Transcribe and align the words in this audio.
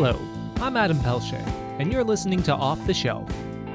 Hello, 0.00 0.16
I'm 0.64 0.76
Adam 0.76 0.98
Pelche, 0.98 1.44
and 1.80 1.92
you're 1.92 2.04
listening 2.04 2.40
to 2.44 2.54
Off 2.54 2.86
the 2.86 2.94
Shelf, 2.94 3.28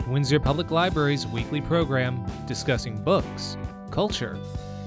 Windsor 0.08 0.40
Public 0.40 0.72
Library's 0.72 1.28
weekly 1.28 1.60
program 1.60 2.26
discussing 2.46 2.96
books, 3.04 3.58
culture, 3.92 4.40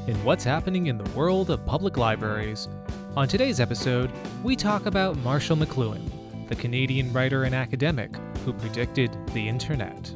and 0.06 0.16
what's 0.24 0.44
happening 0.44 0.86
in 0.86 0.96
the 0.96 1.10
world 1.10 1.50
of 1.50 1.66
public 1.66 1.98
libraries. 1.98 2.68
On 3.16 3.28
today's 3.28 3.60
episode, 3.60 4.10
we 4.42 4.56
talk 4.56 4.86
about 4.86 5.18
Marshall 5.18 5.58
McLuhan, 5.58 6.48
the 6.48 6.56
Canadian 6.56 7.12
writer 7.12 7.44
and 7.44 7.54
academic 7.54 8.16
who 8.46 8.54
predicted 8.54 9.14
the 9.34 9.46
Internet. 9.46 10.14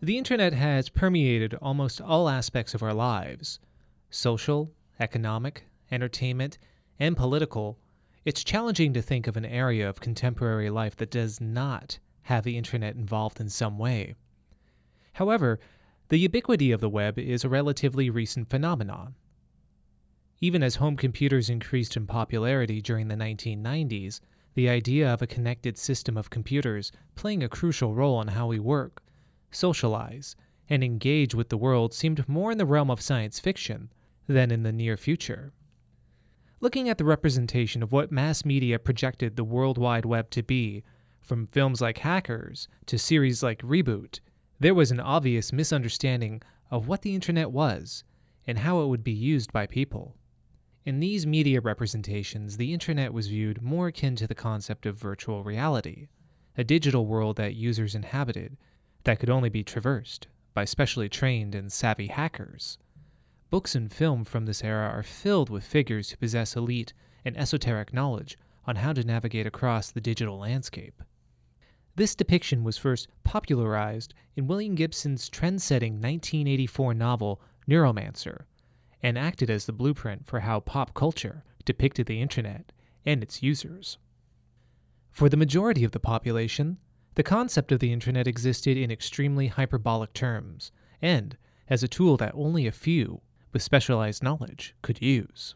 The 0.00 0.16
Internet 0.16 0.52
has 0.52 0.88
permeated 0.88 1.58
almost 1.60 2.00
all 2.00 2.28
aspects 2.28 2.72
of 2.72 2.84
our 2.84 2.94
lives 2.94 3.58
social, 4.10 4.70
economic, 5.00 5.64
entertainment, 5.90 6.58
and 7.00 7.16
political. 7.16 7.80
It's 8.24 8.44
challenging 8.44 8.92
to 8.92 9.02
think 9.02 9.26
of 9.26 9.36
an 9.36 9.44
area 9.44 9.88
of 9.88 10.00
contemporary 10.00 10.70
life 10.70 10.94
that 10.96 11.10
does 11.10 11.40
not 11.40 11.98
have 12.22 12.44
the 12.44 12.56
Internet 12.56 12.94
involved 12.94 13.40
in 13.40 13.48
some 13.48 13.78
way. 13.78 14.14
However, 15.14 15.58
the 16.08 16.18
ubiquity 16.18 16.70
of 16.70 16.80
the 16.80 16.88
web 16.88 17.18
is 17.18 17.42
a 17.42 17.48
relatively 17.48 18.10
recent 18.10 18.48
phenomenon. 18.48 19.16
Even 20.40 20.62
as 20.62 20.76
home 20.76 20.96
computers 20.96 21.50
increased 21.50 21.96
in 21.96 22.06
popularity 22.06 22.80
during 22.80 23.08
the 23.08 23.16
1990s, 23.16 24.20
the 24.54 24.68
idea 24.68 25.12
of 25.12 25.20
a 25.20 25.26
connected 25.26 25.76
system 25.76 26.16
of 26.16 26.30
computers 26.30 26.92
playing 27.16 27.42
a 27.42 27.48
crucial 27.48 27.92
role 27.92 28.20
in 28.20 28.28
how 28.28 28.46
we 28.46 28.60
work, 28.60 29.02
socialize, 29.50 30.36
and 30.68 30.84
engage 30.84 31.34
with 31.34 31.48
the 31.48 31.58
world 31.58 31.92
seemed 31.92 32.28
more 32.28 32.52
in 32.52 32.58
the 32.58 32.66
realm 32.66 32.90
of 32.90 33.00
science 33.00 33.40
fiction 33.40 33.92
than 34.28 34.52
in 34.52 34.62
the 34.62 34.72
near 34.72 34.96
future. 34.96 35.52
Looking 36.62 36.88
at 36.88 36.96
the 36.96 37.04
representation 37.04 37.82
of 37.82 37.90
what 37.90 38.12
mass 38.12 38.44
media 38.44 38.78
projected 38.78 39.34
the 39.34 39.42
World 39.42 39.78
Wide 39.78 40.04
Web 40.04 40.30
to 40.30 40.44
be, 40.44 40.84
from 41.20 41.48
films 41.48 41.80
like 41.80 41.98
Hackers 41.98 42.68
to 42.86 43.00
series 43.00 43.42
like 43.42 43.60
Reboot, 43.62 44.20
there 44.60 44.72
was 44.72 44.92
an 44.92 45.00
obvious 45.00 45.52
misunderstanding 45.52 46.40
of 46.70 46.86
what 46.86 47.02
the 47.02 47.16
internet 47.16 47.50
was 47.50 48.04
and 48.46 48.58
how 48.58 48.80
it 48.80 48.86
would 48.86 49.02
be 49.02 49.10
used 49.10 49.52
by 49.52 49.66
people. 49.66 50.14
In 50.84 51.00
these 51.00 51.26
media 51.26 51.60
representations, 51.60 52.56
the 52.56 52.72
internet 52.72 53.12
was 53.12 53.26
viewed 53.26 53.60
more 53.60 53.88
akin 53.88 54.14
to 54.14 54.28
the 54.28 54.32
concept 54.32 54.86
of 54.86 54.96
virtual 54.96 55.42
reality, 55.42 56.06
a 56.56 56.62
digital 56.62 57.06
world 57.06 57.38
that 57.38 57.56
users 57.56 57.96
inhabited 57.96 58.56
that 59.02 59.18
could 59.18 59.30
only 59.30 59.48
be 59.48 59.64
traversed 59.64 60.28
by 60.54 60.64
specially 60.64 61.08
trained 61.08 61.56
and 61.56 61.72
savvy 61.72 62.06
hackers. 62.06 62.78
Books 63.52 63.74
and 63.74 63.92
film 63.92 64.24
from 64.24 64.46
this 64.46 64.64
era 64.64 64.88
are 64.88 65.02
filled 65.02 65.50
with 65.50 65.62
figures 65.62 66.08
who 66.08 66.16
possess 66.16 66.56
elite 66.56 66.94
and 67.22 67.36
esoteric 67.36 67.92
knowledge 67.92 68.38
on 68.64 68.76
how 68.76 68.94
to 68.94 69.04
navigate 69.04 69.46
across 69.46 69.90
the 69.90 70.00
digital 70.00 70.38
landscape. 70.38 71.02
This 71.94 72.14
depiction 72.14 72.64
was 72.64 72.78
first 72.78 73.08
popularized 73.24 74.14
in 74.36 74.46
William 74.46 74.74
Gibson's 74.74 75.28
trend 75.28 75.60
setting 75.60 75.96
1984 75.96 76.94
novel 76.94 77.42
Neuromancer, 77.68 78.46
and 79.02 79.18
acted 79.18 79.50
as 79.50 79.66
the 79.66 79.72
blueprint 79.74 80.24
for 80.24 80.40
how 80.40 80.60
pop 80.60 80.94
culture 80.94 81.44
depicted 81.66 82.06
the 82.06 82.22
internet 82.22 82.72
and 83.04 83.22
its 83.22 83.42
users. 83.42 83.98
For 85.10 85.28
the 85.28 85.36
majority 85.36 85.84
of 85.84 85.92
the 85.92 86.00
population, 86.00 86.78
the 87.16 87.22
concept 87.22 87.70
of 87.70 87.80
the 87.80 87.92
internet 87.92 88.26
existed 88.26 88.78
in 88.78 88.90
extremely 88.90 89.48
hyperbolic 89.48 90.14
terms, 90.14 90.72
and 91.02 91.36
as 91.68 91.82
a 91.82 91.88
tool 91.88 92.16
that 92.16 92.34
only 92.34 92.66
a 92.66 92.72
few 92.72 93.20
with 93.52 93.62
specialized 93.62 94.22
knowledge 94.22 94.74
could 94.82 95.02
use. 95.02 95.54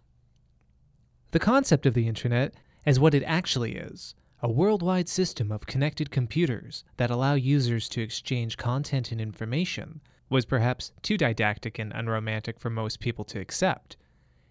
The 1.31 1.39
concept 1.39 1.87
of 1.87 1.95
the 1.95 2.09
internet 2.09 2.55
as 2.84 3.01
what 3.01 3.15
it 3.15 3.23
actually 3.25 3.77
is 3.77 4.15
a 4.43 4.51
worldwide 4.51 5.09
system 5.09 5.51
of 5.51 5.67
connected 5.67 6.11
computers 6.11 6.85
that 6.99 7.11
allow 7.11 7.35
users 7.35 7.89
to 7.89 8.03
exchange 8.03 8.56
content 8.56 9.11
and 9.11 9.21
information 9.21 10.01
was 10.29 10.45
perhaps 10.45 10.93
too 11.03 11.17
didactic 11.17 11.79
and 11.79 11.93
unromantic 11.95 12.61
for 12.61 12.69
most 12.69 13.01
people 13.01 13.25
to 13.25 13.41
accept. 13.41 13.97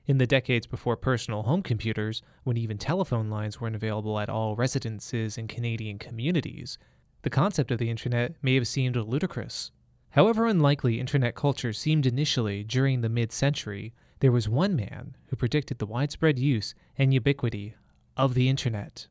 In 0.07 0.17
the 0.17 0.27
decades 0.27 0.67
before 0.67 0.97
personal 0.97 1.43
home 1.43 1.63
computers, 1.63 2.21
when 2.43 2.57
even 2.57 2.77
telephone 2.77 3.29
lines 3.29 3.59
weren't 3.59 3.75
available 3.75 4.19
at 4.19 4.29
all 4.29 4.55
residences 4.55 5.37
and 5.37 5.49
Canadian 5.49 5.97
communities, 5.97 6.77
the 7.21 7.29
concept 7.29 7.71
of 7.71 7.79
the 7.79 7.89
internet 7.89 8.35
may 8.41 8.55
have 8.55 8.67
seemed 8.67 8.95
ludicrous. 8.95 9.71
However 10.15 10.47
unlikely 10.47 10.97
internet 11.01 11.35
culture 11.35 11.73
seemed 11.73 12.05
initially 12.05 12.63
during 12.63 13.01
the 13.01 13.09
mid 13.09 13.33
century, 13.33 13.93
there 14.21 14.31
was 14.31 14.47
one 14.47 14.73
man 14.73 15.17
who 15.27 15.35
predicted 15.35 15.77
the 15.77 15.85
widespread 15.85 16.39
use 16.39 16.73
and 16.97 17.13
ubiquity 17.13 17.75
of 18.15 18.33
the 18.33 18.47
internet. 18.47 19.07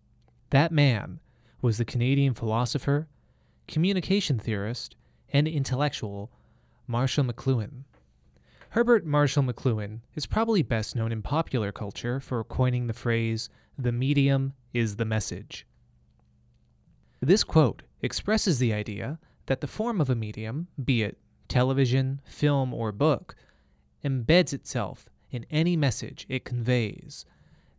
That 0.49 0.73
man 0.73 1.21
was 1.61 1.77
the 1.77 1.85
Canadian 1.85 2.33
philosopher, 2.33 3.07
communication 3.69 4.39
theorist, 4.39 4.97
and 5.31 5.47
intellectual 5.47 6.31
Marshall 6.87 7.25
McLuhan. 7.25 7.85
Herbert 8.71 9.05
Marshall 9.05 9.43
McLuhan 9.43 10.01
is 10.15 10.25
probably 10.25 10.63
best 10.63 10.97
known 10.97 11.13
in 11.13 11.21
popular 11.21 11.71
culture 11.71 12.19
for 12.19 12.43
coining 12.45 12.87
the 12.87 12.95
phrase, 12.95 13.51
the 13.79 13.93
medium 13.93 14.55
is 14.73 14.97
the 14.97 15.05
message. 15.05 15.67
This 17.21 17.45
quote 17.45 17.83
expresses 18.01 18.59
the 18.59 18.73
idea 18.73 19.19
that 19.47 19.61
the 19.61 19.67
form 19.67 20.01
of 20.01 20.11
a 20.11 20.15
medium, 20.15 20.69
be 20.83 21.03
it 21.03 21.19
television, 21.49 22.21
film, 22.25 22.73
or 22.73 22.91
book, 22.91 23.37
embeds 24.05 24.53
itself 24.53 25.09
in 25.31 25.45
any 25.51 25.77
message 25.77 26.27
it 26.29 26.45
conveys. 26.45 27.27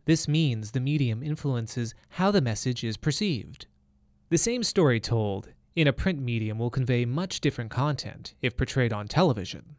This 0.04 0.28
means 0.28 0.70
the 0.70 0.80
medium 0.80 1.22
influences 1.22 1.94
how 2.10 2.30
the 2.30 2.40
message 2.40 2.84
is 2.84 2.96
perceived. 2.96 3.66
The 4.28 4.38
same 4.38 4.62
story 4.62 5.00
told 5.00 5.48
in 5.74 5.88
a 5.88 5.92
print 5.92 6.20
medium 6.20 6.58
will 6.58 6.70
convey 6.70 7.04
much 7.04 7.40
different 7.40 7.70
content 7.70 8.34
if 8.40 8.56
portrayed 8.56 8.92
on 8.92 9.08
television. 9.08 9.76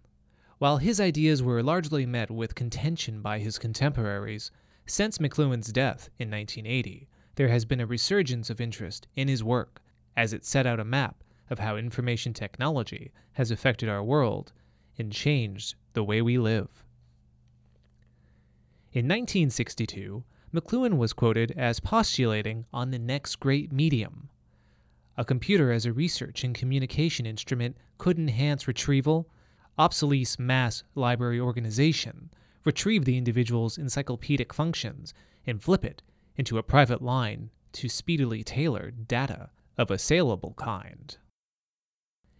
While 0.57 0.77
his 0.77 0.99
ideas 0.99 1.41
were 1.41 1.63
largely 1.63 2.05
met 2.05 2.29
with 2.29 2.55
contention 2.55 3.21
by 3.21 3.39
his 3.39 3.57
contemporaries, 3.57 4.51
since 4.85 5.17
McLuhan's 5.17 5.71
death 5.71 6.09
in 6.19 6.29
1980, 6.31 7.07
there 7.35 7.49
has 7.49 7.65
been 7.65 7.79
a 7.79 7.85
resurgence 7.85 8.49
of 8.49 8.59
interest 8.59 9.07
in 9.15 9.27
his 9.27 9.43
work 9.43 9.81
as 10.15 10.33
it 10.33 10.45
set 10.45 10.65
out 10.65 10.79
a 10.79 10.85
map 10.85 11.23
of 11.49 11.59
how 11.59 11.77
information 11.77 12.33
technology 12.33 13.11
has 13.33 13.51
affected 13.51 13.89
our 13.89 14.03
world 14.03 14.53
and 14.97 15.11
changed 15.11 15.75
the 15.93 16.03
way 16.03 16.21
we 16.21 16.37
live. 16.37 16.83
In 18.91 19.05
1962, 19.05 20.23
McLuhan 20.53 20.97
was 20.97 21.13
quoted 21.13 21.51
as 21.57 21.79
postulating 21.79 22.65
on 22.73 22.91
the 22.91 22.99
next 22.99 23.35
great 23.37 23.71
medium, 23.71 24.29
a 25.17 25.25
computer 25.25 25.71
as 25.71 25.85
a 25.85 25.91
research 25.91 26.43
and 26.43 26.53
communication 26.53 27.25
instrument 27.25 27.75
could 27.97 28.19
enhance 28.19 28.67
retrieval, 28.67 29.27
obsolete 29.77 30.37
mass 30.37 30.83
library 30.93 31.39
organization, 31.39 32.29
retrieve 32.63 33.03
the 33.03 33.17
individual's 33.17 33.79
encyclopedic 33.79 34.53
functions, 34.53 35.15
and 35.47 35.63
flip 35.63 35.83
it 35.83 36.03
into 36.35 36.59
a 36.59 36.63
private 36.63 37.01
line 37.01 37.49
to 37.71 37.89
speedily 37.89 38.43
tailor 38.43 38.91
data 38.91 39.49
of 39.75 39.89
a 39.89 39.97
saleable 39.97 40.53
kind. 40.55 41.17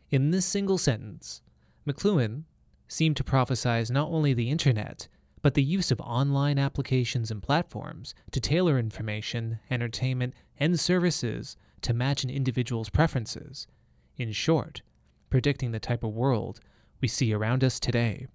In 0.10 0.32
this 0.32 0.46
single 0.46 0.78
sentence, 0.78 1.42
McLuhan 1.86 2.44
seemed 2.88 3.18
to 3.18 3.26
prophesize 3.26 3.92
not 3.92 4.10
only 4.10 4.34
the 4.34 4.50
internet, 4.50 5.10
but 5.42 5.54
the 5.54 5.64
use 5.64 5.92
of 5.92 6.00
online 6.00 6.58
applications 6.58 7.30
and 7.30 7.44
platforms 7.44 8.16
to 8.32 8.40
tailor 8.40 8.80
information, 8.80 9.60
entertainment, 9.70 10.34
and 10.58 10.80
services 10.80 11.58
to 11.82 11.94
match 11.94 12.24
an 12.24 12.30
individual's 12.30 12.90
preferences. 12.90 13.68
In 14.16 14.32
short, 14.32 14.82
predicting 15.30 15.72
the 15.72 15.80
type 15.80 16.04
of 16.04 16.14
world 16.14 16.62
we 17.02 17.10
see 17.10 17.34
around 17.34 17.64
us 17.64 17.78
today. 17.78 18.28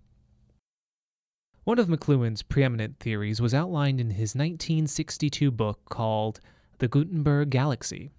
One 1.64 1.78
of 1.78 1.88
McLuhan's 1.88 2.42
preeminent 2.42 2.98
theories 2.98 3.40
was 3.40 3.54
outlined 3.54 3.98
in 3.98 4.10
his 4.10 4.34
1962 4.34 5.50
book 5.50 5.80
called 5.88 6.38
The 6.78 6.88
Gutenberg 6.88 7.48
Galaxy. 7.48 8.10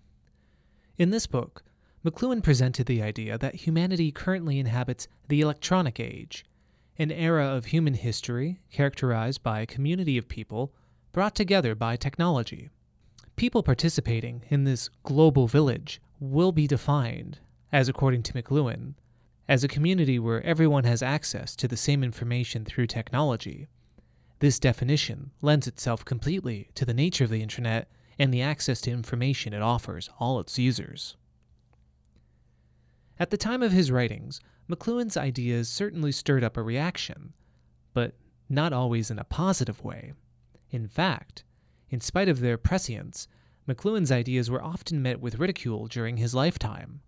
In 0.98 1.12
this 1.12 1.28
book, 1.28 1.64
McLuhan 2.06 2.44
presented 2.44 2.86
the 2.86 3.02
idea 3.02 3.38
that 3.38 3.56
humanity 3.56 4.12
currently 4.12 4.60
inhabits 4.60 5.08
the 5.30 5.40
electronic 5.40 6.02
age, 6.02 6.44
an 6.98 7.12
era 7.12 7.46
of 7.46 7.68
human 7.68 7.94
history 7.94 8.60
characterized 8.70 9.42
by 9.42 9.62
a 9.62 9.66
community 9.66 10.18
of 10.18 10.28
people 10.28 10.74
brought 11.14 11.34
together 11.34 11.76
by 11.76 11.96
technology. 11.96 12.70
People 13.38 13.64
participating 13.64 14.44
in 14.50 14.66
this 14.66 14.90
global 15.04 15.48
village 15.48 16.02
will 16.20 16.52
be 16.52 16.68
defined, 16.68 17.40
as 17.72 17.88
according 17.88 18.22
to 18.24 18.34
McLuhan, 18.34 18.96
as 19.48 19.64
a 19.64 19.70
community 19.70 20.20
where 20.20 20.44
everyone 20.44 20.84
has 20.84 21.02
access 21.02 21.56
to 21.56 21.70
the 21.70 21.78
same 21.78 22.04
information 22.04 22.66
through 22.66 22.88
technology. 22.88 23.68
This 24.40 24.60
definition 24.60 25.32
lends 25.42 25.68
itself 25.68 26.04
completely 26.04 26.68
to 26.76 26.84
the 26.84 26.94
nature 26.94 27.24
of 27.24 27.30
the 27.30 27.42
Internet 27.42 27.90
and 28.20 28.34
the 28.34 28.42
access 28.42 28.82
to 28.82 28.92
information 28.92 29.54
it 29.54 29.62
offers 29.62 30.10
all 30.20 30.42
its 30.42 30.60
users. 30.60 31.16
At 33.20 33.30
the 33.30 33.38
time 33.38 33.62
of 33.62 33.72
his 33.72 33.92
writings, 33.92 34.42
McLuhan's 34.70 35.18
ideas 35.18 35.70
certainly 35.70 36.12
stirred 36.12 36.44
up 36.44 36.58
a 36.58 36.64
reaction, 36.64 37.34
but 37.94 38.16
not 38.50 38.74
always 38.74 39.12
in 39.12 39.20
a 39.20 39.24
positive 39.24 39.84
way. 39.84 40.14
In 40.72 40.88
fact, 40.88 41.44
In 41.94 42.02
spite 42.02 42.28
of 42.28 42.40
their 42.40 42.58
prescience, 42.58 43.28
McLuhan's 43.68 44.12
ideas 44.12 44.50
were 44.50 44.64
often 44.64 45.04
met 45.04 45.22
with 45.22 45.38
ridicule 45.38 45.86
during 45.86 46.18
his 46.18 46.34
lifetime. 46.34 47.02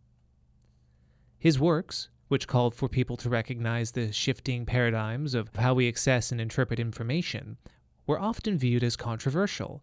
His 1.39 1.59
works, 1.59 2.09
which 2.27 2.47
called 2.47 2.75
for 2.75 2.87
people 2.87 3.17
to 3.17 3.29
recognize 3.29 3.91
the 3.91 4.11
shifting 4.13 4.63
paradigms 4.63 5.33
of 5.33 5.55
how 5.55 5.73
we 5.73 5.87
access 5.87 6.31
and 6.31 6.39
interpret 6.39 6.79
information, 6.79 7.57
were 8.05 8.19
often 8.19 8.59
viewed 8.59 8.83
as 8.83 8.95
controversial. 8.95 9.81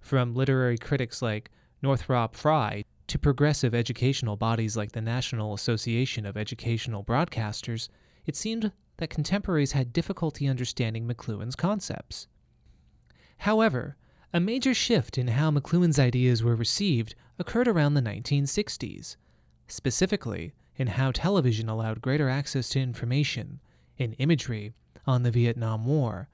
From 0.00 0.34
literary 0.34 0.76
critics 0.76 1.22
like 1.22 1.52
Northrop 1.80 2.34
Frye 2.34 2.81
to 3.12 3.18
progressive 3.18 3.74
educational 3.74 4.38
bodies 4.38 4.74
like 4.74 4.92
the 4.92 5.00
National 5.02 5.52
Association 5.52 6.24
of 6.24 6.34
Educational 6.34 7.04
Broadcasters, 7.04 7.90
it 8.24 8.34
seemed 8.34 8.72
that 8.96 9.10
contemporaries 9.10 9.72
had 9.72 9.92
difficulty 9.92 10.48
understanding 10.48 11.06
McLuhan's 11.06 11.54
concepts. 11.54 12.26
However, 13.36 13.98
a 14.32 14.40
major 14.40 14.72
shift 14.72 15.18
in 15.18 15.28
how 15.28 15.50
McLuhan's 15.50 15.98
ideas 15.98 16.42
were 16.42 16.56
received 16.56 17.14
occurred 17.38 17.68
around 17.68 17.92
the 17.92 18.00
1960s, 18.00 19.16
specifically 19.66 20.54
in 20.76 20.86
how 20.86 21.10
television 21.10 21.68
allowed 21.68 22.00
greater 22.00 22.30
access 22.30 22.70
to 22.70 22.80
information 22.80 23.60
and 23.98 24.16
imagery 24.18 24.72
on 25.06 25.22
the 25.22 25.30
Vietnam 25.30 25.84
War. 25.84 26.30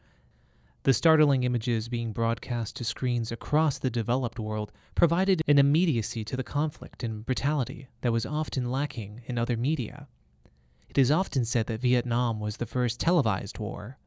The 0.89 0.95
startling 0.95 1.45
images 1.45 1.91
being 1.91 2.15
broadcast 2.15 2.77
to 2.77 2.83
screens 2.83 3.31
across 3.31 3.77
the 3.77 3.91
developed 3.91 4.39
world 4.39 4.73
provided 4.95 5.43
an 5.47 5.59
immediacy 5.59 6.25
to 6.25 6.35
the 6.35 6.43
conflict 6.43 7.05
and 7.05 7.27
brutality 7.27 7.89
that 8.01 8.11
was 8.11 8.25
often 8.25 8.71
lacking 8.71 9.21
in 9.27 9.37
other 9.37 9.59
media. 9.59 10.09
It 10.89 10.97
is 10.97 11.11
often 11.11 11.45
said 11.45 11.67
that 11.67 11.83
Vietnam 11.83 12.41
was 12.41 12.57
the 12.57 12.65
first 12.65 13.01
televised 13.01 13.59
war. 13.59 13.99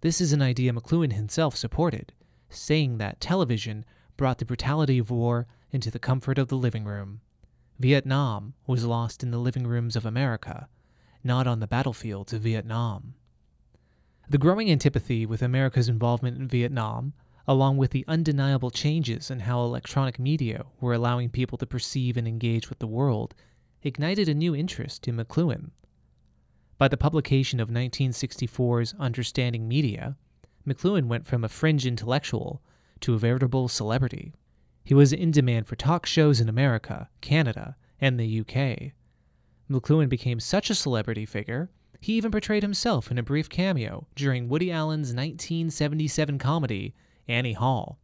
This 0.00 0.18
is 0.18 0.32
an 0.32 0.40
idea 0.40 0.72
McLuhan 0.72 1.12
himself 1.12 1.56
supported, 1.56 2.14
saying 2.48 2.96
that 2.96 3.20
television 3.20 3.84
brought 4.16 4.38
the 4.38 4.46
brutality 4.46 4.96
of 4.96 5.10
war 5.10 5.46
into 5.72 5.90
the 5.90 5.98
comfort 5.98 6.38
of 6.38 6.48
the 6.48 6.56
living 6.56 6.86
room. 6.86 7.20
Vietnam 7.78 8.54
was 8.66 8.86
lost 8.86 9.22
in 9.22 9.30
the 9.30 9.36
living 9.36 9.66
rooms 9.66 9.94
of 9.94 10.06
America, 10.06 10.68
not 11.22 11.46
on 11.46 11.60
the 11.60 11.66
battlefields 11.66 12.32
of 12.32 12.40
Vietnam. 12.40 13.12
The 14.28 14.38
growing 14.38 14.70
antipathy 14.70 15.26
with 15.26 15.42
America's 15.42 15.88
involvement 15.88 16.38
in 16.38 16.48
Vietnam, 16.48 17.12
along 17.46 17.76
with 17.76 17.90
the 17.90 18.04
undeniable 18.06 18.70
changes 18.70 19.30
in 19.30 19.40
how 19.40 19.62
electronic 19.62 20.18
media 20.18 20.64
were 20.80 20.94
allowing 20.94 21.28
people 21.28 21.58
to 21.58 21.66
perceive 21.66 22.16
and 22.16 22.26
engage 22.26 22.68
with 22.68 22.78
the 22.78 22.86
world, 22.86 23.34
ignited 23.82 24.28
a 24.28 24.34
new 24.34 24.54
interest 24.54 25.08
in 25.08 25.16
McLuhan. 25.16 25.70
By 26.78 26.88
the 26.88 26.96
publication 26.96 27.60
of 27.60 27.68
1964's 27.68 28.94
Understanding 28.98 29.68
Media, 29.68 30.16
McLuhan 30.66 31.06
went 31.06 31.26
from 31.26 31.44
a 31.44 31.48
fringe 31.48 31.84
intellectual 31.84 32.62
to 33.00 33.14
a 33.14 33.18
veritable 33.18 33.68
celebrity. 33.68 34.32
He 34.84 34.94
was 34.94 35.12
in 35.12 35.30
demand 35.30 35.66
for 35.66 35.76
talk 35.76 36.06
shows 36.06 36.40
in 36.40 36.48
America, 36.48 37.08
Canada, 37.20 37.76
and 38.00 38.18
the 38.18 38.40
UK. 38.40 38.92
McLuhan 39.70 40.08
became 40.08 40.40
such 40.40 40.70
a 40.70 40.74
celebrity 40.74 41.26
figure, 41.26 41.70
he 42.02 42.14
even 42.14 42.32
portrayed 42.32 42.64
himself 42.64 43.12
in 43.12 43.18
a 43.18 43.22
brief 43.22 43.48
cameo 43.48 44.08
during 44.16 44.48
Woody 44.48 44.72
Allen's 44.72 45.14
1977 45.14 46.36
comedy, 46.36 46.94
Annie 47.28 47.52
Hall. 47.52 47.96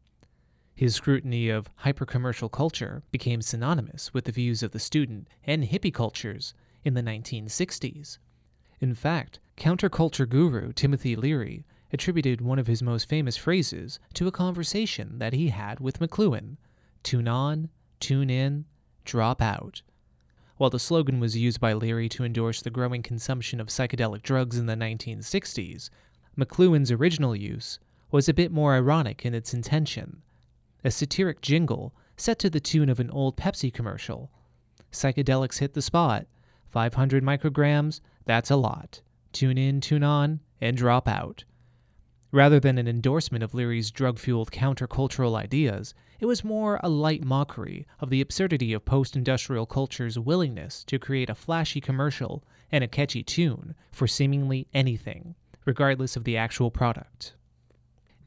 His 0.76 0.94
scrutiny 0.94 1.48
of 1.48 1.68
hypercommercial 1.82 2.48
culture 2.48 3.02
became 3.10 3.42
synonymous 3.42 4.14
with 4.14 4.26
the 4.26 4.30
views 4.30 4.62
of 4.62 4.70
the 4.70 4.78
student 4.78 5.26
and 5.42 5.64
hippie 5.64 5.92
cultures 5.92 6.54
in 6.84 6.94
the 6.94 7.02
1960s. 7.02 8.18
In 8.78 8.94
fact, 8.94 9.40
counterculture 9.56 10.28
guru 10.28 10.72
Timothy 10.72 11.16
Leary 11.16 11.66
attributed 11.92 12.40
one 12.40 12.60
of 12.60 12.68
his 12.68 12.84
most 12.84 13.08
famous 13.08 13.36
phrases 13.36 13.98
to 14.14 14.28
a 14.28 14.32
conversation 14.32 15.18
that 15.18 15.32
he 15.32 15.48
had 15.48 15.80
with 15.80 15.98
McLuhan 15.98 16.56
tune 17.02 17.26
on, 17.26 17.68
tune 17.98 18.30
in, 18.30 18.64
drop 19.04 19.42
out. 19.42 19.82
While 20.58 20.70
the 20.70 20.81
slogan 20.81 21.20
was 21.20 21.37
used 21.37 21.60
by 21.60 21.72
Leary 21.72 22.08
to 22.10 22.25
endorse 22.25 22.62
the 22.62 22.70
growing 22.70 23.00
consumption 23.00 23.60
of 23.60 23.69
psychedelic 23.69 24.22
drugs 24.22 24.58
in 24.58 24.66
the 24.66 24.75
1960s, 24.75 25.88
McLuhan's 26.37 26.90
original 26.90 27.37
use 27.37 27.78
was 28.10 28.28
a 28.28 28.34
bit 28.34 28.50
more 28.50 28.75
ironic 28.75 29.25
in 29.25 29.34
its 29.34 29.55
intention. 29.55 30.20
A 30.82 30.90
satiric 30.90 31.43
jingle 31.43 31.94
set 32.16 32.40
to 32.40 32.50
the 32.50 32.58
tune 32.58 32.88
of 32.88 32.99
an 32.99 33.08
old 33.10 33.37
Pepsi 33.37 33.72
commercial. 33.72 34.32
Psychedelics 34.90 35.58
hit 35.58 35.75
the 35.75 35.82
spot. 35.82 36.26
500 36.70 37.22
micrograms, 37.22 38.00
that's 38.25 38.50
a 38.50 38.56
lot. 38.56 39.00
Tune 39.32 39.58
in, 39.58 39.81
tune 39.81 40.02
on, 40.02 40.40
and 40.60 40.76
drop 40.76 41.06
out. 41.06 41.44
Rather 42.32 42.58
than 42.58 42.78
an 42.78 42.88
endorsement 42.88 43.44
of 43.44 43.55
Leary's 43.55 43.93
drug 43.93 44.19
fueled 44.19 44.50
countercultural 44.50 45.37
ideas, 45.37 45.94
it 46.20 46.26
was 46.26 46.44
more 46.44 46.81
a 46.82 46.88
light 46.88 47.25
mockery 47.25 47.87
of 48.00 48.11
the 48.11 48.20
absurdity 48.20 48.73
of 48.73 48.85
post 48.85 49.15
industrial 49.15 49.67
culture's 49.67 50.19
willingness 50.19 50.82
to 50.85 50.99
create 50.99 51.31
a 51.31 51.35
flashy 51.35 51.81
commercial 51.81 52.43
and 52.73 52.82
a 52.82 52.88
catchy 52.88 53.23
tune 53.23 53.75
for 53.93 54.06
seemingly 54.06 54.67
anything, 54.75 55.35
regardless 55.65 56.17
of 56.17 56.25
the 56.25 56.37
actual 56.37 56.70
product. 56.70 57.35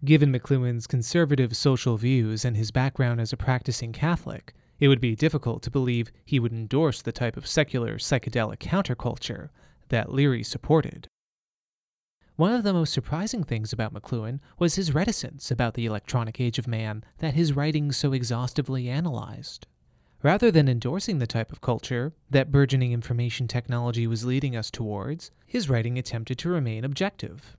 Given 0.04 0.34
McLuhan's 0.34 0.88
conservative 0.88 1.56
social 1.56 1.98
views 1.98 2.44
and 2.44 2.58
his 2.58 2.72
background 2.72 3.22
as 3.22 3.34
a 3.34 3.38
practicing 3.38 3.92
Catholic, 3.92 4.56
it 4.80 4.88
would 4.88 5.02
be 5.02 5.16
difficult 5.16 5.62
to 5.64 5.70
believe 5.70 6.12
he 6.26 6.40
would 6.40 6.52
endorse 6.52 7.02
the 7.02 7.12
type 7.12 7.38
of 7.38 7.46
secular 7.46 7.98
psychedelic 7.98 8.58
counterculture 8.58 9.50
that 9.90 10.12
Leary 10.12 10.42
supported. 10.42 11.08
One 12.42 12.54
of 12.54 12.64
the 12.64 12.74
most 12.74 12.92
surprising 12.92 13.44
things 13.44 13.72
about 13.72 13.94
McLuhan 13.94 14.40
was 14.58 14.74
his 14.74 14.96
reticence 14.96 15.52
about 15.52 15.76
the 15.76 15.86
electronic 15.86 16.42
age 16.42 16.58
of 16.58 16.68
man 16.68 17.04
that 17.20 17.36
his 17.36 17.54
writings 17.54 17.98
so 17.98 18.14
exhaustively 18.14 18.90
analyzed. 18.90 19.68
Rather 20.24 20.50
than 20.50 20.68
endorsing 20.68 21.20
the 21.20 21.28
type 21.28 21.52
of 21.52 21.62
culture 21.62 22.14
that 22.32 22.52
burgeoning 22.52 22.94
information 22.94 23.48
technology 23.48 24.08
was 24.08 24.26
leading 24.26 24.56
us 24.56 24.72
towards, 24.72 25.30
his 25.46 25.70
writing 25.70 26.00
attempted 26.00 26.40
to 26.40 26.50
remain 26.50 26.84
objective. 26.84 27.56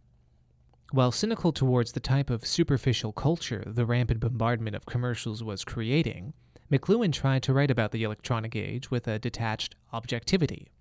While 0.91 1.13
cynical 1.13 1.53
towards 1.53 1.93
the 1.93 2.01
type 2.01 2.29
of 2.29 2.45
superficial 2.45 3.13
culture 3.13 3.63
the 3.65 3.87
rampant 3.87 4.19
bombardment 4.19 4.75
of 4.75 4.85
commercials 4.85 5.45
was 5.45 5.65
creating, 5.65 6.35
McLuhan 6.73 7.13
tried 7.13 7.45
to 7.45 7.53
write 7.53 7.71
about 7.71 7.93
the 7.93 8.03
electronic 8.03 8.57
age 8.57 8.91
with 8.91 9.07
a 9.07 9.21
detached 9.21 9.77
objectivity. 9.93 10.73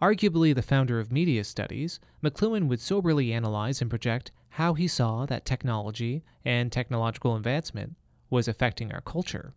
Arguably 0.00 0.54
the 0.54 0.62
founder 0.62 0.98
of 0.98 1.12
media 1.12 1.44
studies, 1.44 2.00
McLuhan 2.22 2.68
would 2.68 2.80
soberly 2.80 3.32
analyze 3.32 3.82
and 3.82 3.90
project 3.90 4.32
how 4.50 4.74
he 4.74 4.88
saw 4.88 5.26
that 5.26 5.44
technology 5.44 6.24
and 6.44 6.72
technological 6.72 7.36
advancement 7.36 7.96
was 8.30 8.48
affecting 8.48 8.92
our 8.92 9.02
culture. 9.02 9.52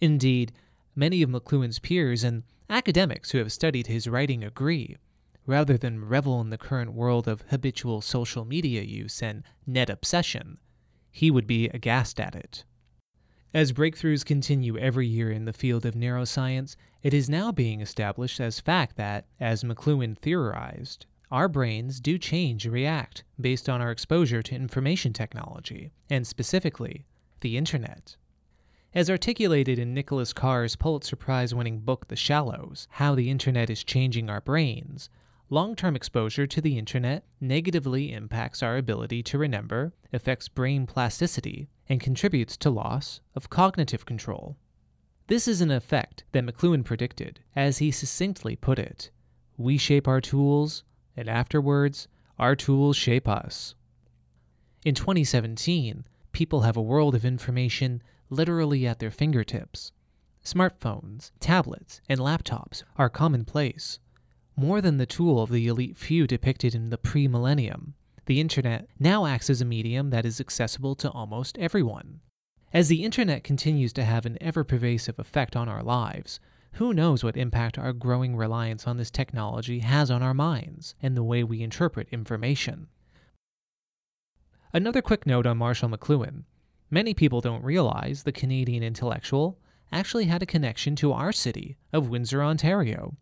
Indeed, 0.00 0.52
many 0.96 1.22
of 1.22 1.28
McLuhan's 1.28 1.78
peers 1.78 2.24
and 2.24 2.44
academics 2.70 3.30
who 3.30 3.38
have 3.38 3.52
studied 3.52 3.88
his 3.88 4.08
writing 4.08 4.42
agree. 4.42 4.96
Rather 5.44 5.76
than 5.76 6.04
revel 6.04 6.40
in 6.40 6.50
the 6.50 6.58
current 6.58 6.92
world 6.92 7.28
of 7.28 7.44
habitual 7.48 8.00
social 8.00 8.44
media 8.44 8.82
use 8.82 9.22
and 9.22 9.42
net 9.66 9.90
obsession, 9.90 10.58
he 11.10 11.30
would 11.30 11.46
be 11.46 11.68
aghast 11.68 12.18
at 12.20 12.34
it. 12.34 12.64
As 13.54 13.72
breakthroughs 13.72 14.26
continue 14.26 14.76
every 14.76 15.06
year 15.06 15.30
in 15.30 15.46
the 15.46 15.54
field 15.54 15.86
of 15.86 15.94
neuroscience, 15.94 16.76
it 17.02 17.14
is 17.14 17.30
now 17.30 17.50
being 17.50 17.80
established 17.80 18.40
as 18.40 18.60
fact 18.60 18.96
that, 18.96 19.24
as 19.40 19.64
McLuhan 19.64 20.18
theorized, 20.18 21.06
our 21.30 21.48
brains 21.48 21.98
do 21.98 22.18
change 22.18 22.66
and 22.66 22.74
react 22.74 23.24
based 23.40 23.66
on 23.66 23.80
our 23.80 23.90
exposure 23.90 24.42
to 24.42 24.54
information 24.54 25.14
technology, 25.14 25.92
and 26.10 26.26
specifically, 26.26 27.06
the 27.40 27.56
Internet. 27.56 28.16
As 28.94 29.08
articulated 29.08 29.78
in 29.78 29.94
Nicholas 29.94 30.34
Carr's 30.34 30.76
Pulitzer 30.76 31.16
Prize 31.16 31.54
winning 31.54 31.80
book 31.80 32.08
The 32.08 32.16
Shallows 32.16 32.86
How 32.92 33.14
the 33.14 33.30
Internet 33.30 33.70
is 33.70 33.82
Changing 33.82 34.28
Our 34.28 34.42
Brains, 34.42 35.08
long 35.48 35.74
term 35.74 35.96
exposure 35.96 36.46
to 36.46 36.60
the 36.60 36.76
Internet 36.76 37.24
negatively 37.40 38.12
impacts 38.12 38.62
our 38.62 38.76
ability 38.76 39.22
to 39.22 39.38
remember, 39.38 39.94
affects 40.12 40.48
brain 40.48 40.86
plasticity, 40.86 41.70
and 41.88 42.00
contributes 42.00 42.56
to 42.58 42.70
loss 42.70 43.20
of 43.34 43.50
cognitive 43.50 44.04
control. 44.04 44.56
This 45.28 45.46
is 45.46 45.60
an 45.60 45.70
effect 45.70 46.24
that 46.32 46.44
McLuhan 46.44 46.84
predicted, 46.84 47.40
as 47.54 47.78
he 47.78 47.90
succinctly 47.90 48.56
put 48.56 48.78
it 48.78 49.10
We 49.56 49.76
shape 49.76 50.06
our 50.06 50.20
tools, 50.20 50.84
and 51.16 51.28
afterwards, 51.28 52.08
our 52.38 52.54
tools 52.54 52.96
shape 52.96 53.28
us. 53.28 53.74
In 54.84 54.94
2017, 54.94 56.04
people 56.32 56.60
have 56.60 56.76
a 56.76 56.82
world 56.82 57.14
of 57.14 57.24
information 57.24 58.02
literally 58.30 58.86
at 58.86 59.00
their 59.00 59.10
fingertips. 59.10 59.92
Smartphones, 60.44 61.32
tablets, 61.40 62.00
and 62.08 62.20
laptops 62.20 62.84
are 62.96 63.10
commonplace. 63.10 63.98
More 64.56 64.80
than 64.80 64.96
the 64.96 65.06
tool 65.06 65.42
of 65.42 65.50
the 65.50 65.66
elite 65.66 65.96
few 65.96 66.26
depicted 66.26 66.74
in 66.74 66.90
the 66.90 66.98
pre 66.98 67.28
millennium, 67.28 67.94
the 68.28 68.40
internet 68.40 68.86
now 69.00 69.24
acts 69.24 69.48
as 69.48 69.62
a 69.62 69.64
medium 69.64 70.10
that 70.10 70.26
is 70.26 70.38
accessible 70.38 70.94
to 70.94 71.10
almost 71.12 71.56
everyone. 71.56 72.20
As 72.74 72.88
the 72.88 73.02
internet 73.02 73.42
continues 73.42 73.90
to 73.94 74.04
have 74.04 74.26
an 74.26 74.36
ever 74.38 74.64
pervasive 74.64 75.18
effect 75.18 75.56
on 75.56 75.66
our 75.66 75.82
lives, 75.82 76.38
who 76.72 76.92
knows 76.92 77.24
what 77.24 77.38
impact 77.38 77.78
our 77.78 77.94
growing 77.94 78.36
reliance 78.36 78.86
on 78.86 78.98
this 78.98 79.10
technology 79.10 79.78
has 79.78 80.10
on 80.10 80.22
our 80.22 80.34
minds 80.34 80.94
and 81.00 81.16
the 81.16 81.22
way 81.22 81.42
we 81.42 81.62
interpret 81.62 82.06
information? 82.10 82.88
Another 84.74 85.00
quick 85.00 85.24
note 85.24 85.46
on 85.46 85.56
Marshall 85.56 85.88
McLuhan. 85.88 86.44
Many 86.90 87.14
people 87.14 87.40
don't 87.40 87.64
realize 87.64 88.22
the 88.22 88.32
Canadian 88.32 88.82
intellectual 88.82 89.58
actually 89.90 90.26
had 90.26 90.42
a 90.42 90.46
connection 90.46 90.94
to 90.96 91.14
our 91.14 91.32
city 91.32 91.78
of 91.94 92.10
Windsor, 92.10 92.42
Ontario. 92.42 93.16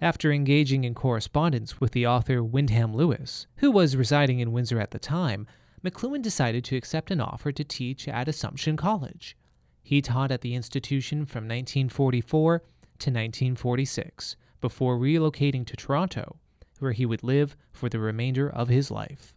After 0.00 0.32
engaging 0.32 0.84
in 0.84 0.94
correspondence 0.94 1.80
with 1.80 1.92
the 1.92 2.06
author 2.06 2.42
Wyndham 2.42 2.94
Lewis, 2.94 3.46
who 3.56 3.70
was 3.70 3.96
residing 3.96 4.40
in 4.40 4.52
Windsor 4.52 4.80
at 4.80 4.90
the 4.90 4.98
time, 4.98 5.46
McLuhan 5.84 6.20
decided 6.20 6.64
to 6.64 6.76
accept 6.76 7.10
an 7.10 7.20
offer 7.20 7.52
to 7.52 7.62
teach 7.62 8.08
at 8.08 8.28
Assumption 8.28 8.76
College. 8.76 9.36
He 9.82 10.02
taught 10.02 10.32
at 10.32 10.40
the 10.40 10.54
institution 10.54 11.26
from 11.26 11.44
1944 11.44 12.58
to 12.58 13.10
1946 13.10 14.36
before 14.60 14.98
relocating 14.98 15.64
to 15.66 15.76
Toronto, 15.76 16.38
where 16.80 16.92
he 16.92 17.06
would 17.06 17.22
live 17.22 17.56
for 17.70 17.88
the 17.88 18.00
remainder 18.00 18.48
of 18.48 18.68
his 18.68 18.90
life. 18.90 19.34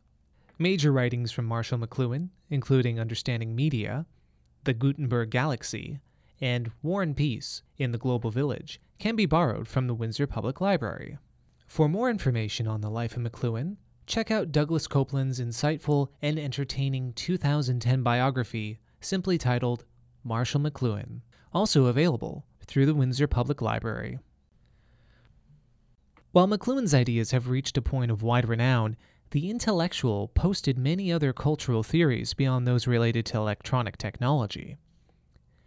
Major 0.58 0.92
writings 0.92 1.32
from 1.32 1.46
Marshall 1.46 1.78
McLuhan, 1.78 2.30
including 2.50 3.00
Understanding 3.00 3.56
Media, 3.56 4.06
The 4.64 4.74
Gutenberg 4.74 5.30
Galaxy, 5.30 6.00
and 6.42 6.72
War 6.82 7.04
and 7.04 7.16
Peace 7.16 7.62
in 7.78 7.92
the 7.92 7.98
Global 7.98 8.32
Village, 8.32 8.80
can 9.00 9.16
be 9.16 9.26
borrowed 9.26 9.68
from 9.68 9.88
the 9.88 9.94
Windsor 9.94 10.28
Public 10.28 10.60
Library. 10.62 11.18
For 11.68 11.88
more 11.88 12.10
information 12.10 12.68
on 12.68 12.82
the 12.82 12.90
life 12.90 13.16
of 13.16 13.24
McLuhan, 13.24 13.78
check 14.06 14.32
out 14.32 14.52
Douglas 14.52 14.88
Coupland's 14.88 15.40
insightful 15.40 16.10
and 16.22 16.40
entertaining 16.40 17.14
2010 17.14 18.04
biography 18.04 18.80
simply 19.02 19.38
titled 19.38 19.86
Marshall 20.24 20.62
McLuhan, 20.62 21.22
also 21.54 21.86
available 21.86 22.46
through 22.66 22.86
the 22.86 22.96
Windsor 22.96 23.28
Public 23.28 23.62
Library. 23.62 24.20
While 26.32 26.48
McLuhan's 26.48 26.94
ideas 26.94 27.32
have 27.32 27.50
reached 27.50 27.78
a 27.78 27.82
point 27.82 28.12
of 28.12 28.24
wide 28.24 28.48
renown, 28.48 28.96
the 29.32 29.50
intellectual 29.50 30.30
posted 30.30 30.78
many 30.78 31.12
other 31.12 31.34
cultural 31.34 31.84
theories 31.84 32.34
beyond 32.34 32.66
those 32.66 32.88
related 32.88 33.26
to 33.28 33.38
electronic 33.38 33.98
technology. 33.98 34.78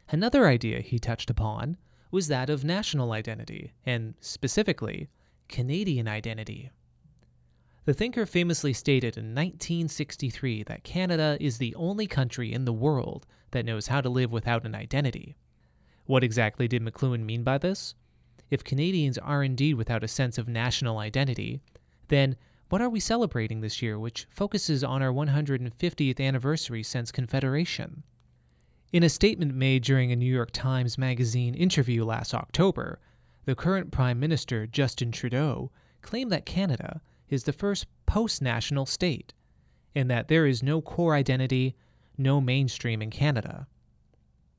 Another 0.08 0.46
idea 0.46 0.80
he 0.80 0.98
touched 0.98 1.30
upon 1.30 1.76
was 2.10 2.28
that 2.28 2.50
of 2.50 2.64
national 2.64 3.12
identity, 3.12 3.72
and 3.84 4.14
specifically, 4.20 5.08
Canadian 5.48 6.08
identity. 6.08 6.70
The 7.84 7.94
thinker 7.94 8.26
famously 8.26 8.72
stated 8.72 9.16
in 9.16 9.34
1963 9.34 10.64
that 10.64 10.84
Canada 10.84 11.36
is 11.40 11.58
the 11.58 11.74
only 11.74 12.06
country 12.06 12.52
in 12.52 12.64
the 12.64 12.72
world 12.72 13.26
that 13.52 13.64
knows 13.64 13.86
how 13.86 14.00
to 14.00 14.08
live 14.08 14.30
without 14.30 14.64
an 14.64 14.74
identity. 14.74 15.36
What 16.06 16.22
exactly 16.22 16.68
did 16.68 16.82
McLuhan 16.82 17.24
mean 17.24 17.42
by 17.42 17.58
this? 17.58 17.94
If 18.50 18.64
Canadians 18.64 19.16
are 19.18 19.44
indeed 19.44 19.74
without 19.74 20.04
a 20.04 20.08
sense 20.08 20.38
of 20.38 20.48
national 20.48 20.98
identity, 20.98 21.60
then 22.08 22.36
what 22.68 22.82
are 22.82 22.90
we 22.90 23.00
celebrating 23.00 23.60
this 23.60 23.80
year 23.80 23.98
which 23.98 24.26
focuses 24.30 24.84
on 24.84 25.02
our 25.02 25.12
150th 25.12 26.20
anniversary 26.20 26.82
since 26.82 27.10
Confederation? 27.10 28.02
In 28.92 29.04
a 29.04 29.08
statement 29.08 29.54
made 29.54 29.84
during 29.84 30.10
a 30.10 30.16
New 30.16 30.32
York 30.32 30.50
Times 30.50 30.98
Magazine 30.98 31.54
interview 31.54 32.04
last 32.04 32.34
October, 32.34 32.98
the 33.44 33.54
current 33.54 33.92
Prime 33.92 34.18
Minister, 34.18 34.66
Justin 34.66 35.12
Trudeau, 35.12 35.70
claimed 36.02 36.32
that 36.32 36.44
Canada 36.44 37.00
is 37.28 37.44
the 37.44 37.52
first 37.52 37.86
post 38.06 38.42
national 38.42 38.86
state, 38.86 39.32
and 39.94 40.10
that 40.10 40.26
there 40.26 40.44
is 40.44 40.60
no 40.60 40.80
core 40.80 41.14
identity, 41.14 41.76
no 42.18 42.40
mainstream 42.40 43.00
in 43.00 43.10
Canada. 43.10 43.68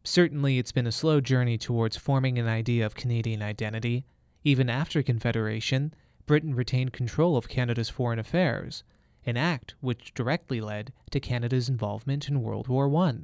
Certainly, 0.06 0.60
it's 0.60 0.72
been 0.72 0.88
a 0.88 0.94
slow 0.94 1.20
journey 1.20 1.58
towards 1.58 1.98
forming 1.98 2.38
an 2.40 2.48
idea 2.48 2.86
of 2.86 2.96
Canadian 2.96 3.42
identity. 3.42 4.06
Even 4.46 4.70
after 4.70 5.04
Confederation, 5.04 5.94
Britain 6.26 6.56
retained 6.56 6.94
control 6.94 7.36
of 7.36 7.50
Canada's 7.50 7.90
foreign 7.90 8.18
affairs, 8.18 8.86
an 9.26 9.36
act 9.36 9.76
which 9.82 10.14
directly 10.14 10.62
led 10.62 10.94
to 11.10 11.20
Canada's 11.20 11.68
involvement 11.68 12.30
in 12.30 12.42
World 12.42 12.70
War 12.70 12.90
I. 12.96 13.16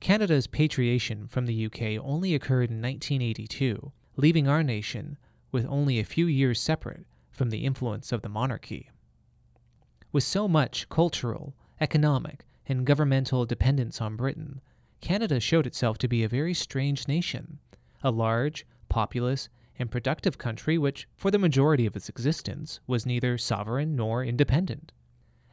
Canada's 0.00 0.46
patriation 0.46 1.28
from 1.28 1.44
the 1.44 1.66
UK 1.66 2.02
only 2.02 2.34
occurred 2.34 2.70
in 2.70 2.80
1982, 2.80 3.92
leaving 4.16 4.48
our 4.48 4.62
nation 4.62 5.18
with 5.52 5.66
only 5.66 6.00
a 6.00 6.04
few 6.04 6.26
years 6.26 6.58
separate 6.58 7.04
from 7.30 7.50
the 7.50 7.66
influence 7.66 8.10
of 8.10 8.22
the 8.22 8.28
monarchy. 8.28 8.90
With 10.10 10.24
so 10.24 10.48
much 10.48 10.88
cultural, 10.88 11.54
economic, 11.82 12.46
and 12.66 12.86
governmental 12.86 13.44
dependence 13.44 14.00
on 14.00 14.16
Britain, 14.16 14.62
Canada 15.02 15.38
showed 15.38 15.66
itself 15.66 15.98
to 15.98 16.08
be 16.08 16.24
a 16.24 16.28
very 16.28 16.54
strange 16.54 17.06
nation, 17.06 17.58
a 18.02 18.10
large, 18.10 18.66
populous, 18.88 19.50
and 19.78 19.90
productive 19.90 20.38
country 20.38 20.78
which, 20.78 21.06
for 21.14 21.30
the 21.30 21.38
majority 21.38 21.84
of 21.84 21.94
its 21.94 22.08
existence, 22.08 22.80
was 22.86 23.04
neither 23.04 23.36
sovereign 23.36 23.96
nor 23.96 24.24
independent. 24.24 24.92